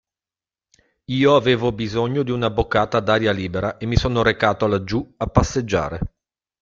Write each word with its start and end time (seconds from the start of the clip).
Io 1.11 1.35
avevo 1.35 1.71
bisogno 1.71 2.23
di 2.23 2.31
una 2.31 2.49
boccata 2.49 2.99
d'aria 2.99 3.31
libera 3.31 3.77
e 3.77 3.85
mi 3.85 3.97
sono 3.97 4.23
recato 4.23 4.65
laggiù 4.65 5.13
a 5.17 5.27
passeggiare. 5.27 5.99